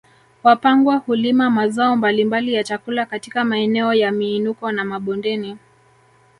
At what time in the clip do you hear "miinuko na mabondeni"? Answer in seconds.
4.11-5.57